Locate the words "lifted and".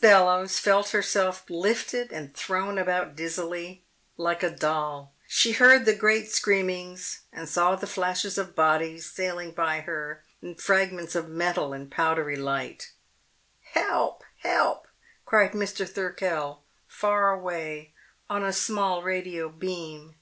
1.48-2.32